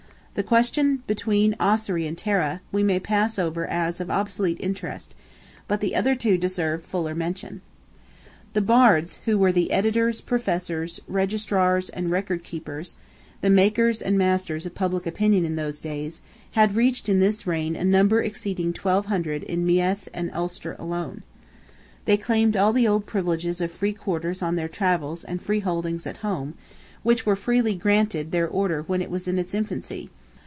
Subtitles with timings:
[0.33, 5.13] The question between Ossory and Tara, we may pass over as of obsolete interest,
[5.67, 7.59] but the other two deserve fuller mention:
[8.53, 15.05] The Bards—who were the Editors, Professors, Registrars and Record keepers—the makers and masters of public
[15.05, 16.21] opinion in those days,
[16.51, 21.23] had reached in this reign a number exceeding 1,200 in Meath and Ulster alone.
[22.05, 26.17] They claimed all the old privileges of free quarters on their travels and freeholdings at
[26.23, 26.53] home,
[27.03, 30.09] which were freely granted to their order when it was in its infancy.